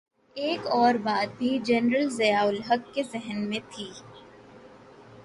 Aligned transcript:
ایک 0.35 0.67
اور 0.67 0.95
بات 0.95 1.37
بھی 1.37 1.59
جنرل 1.59 2.09
ضیاء 2.09 2.41
الحق 2.41 2.93
کے 2.93 3.03
ذہن 3.03 3.49
میں 3.49 3.59
تھی۔ 3.69 3.89